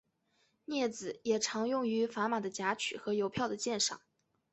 [0.65, 4.01] 镊子也常用于砝码的夹取和邮票的鉴赏。